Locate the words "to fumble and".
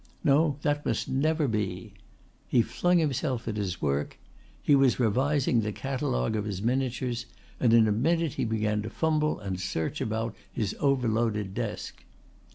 8.81-9.59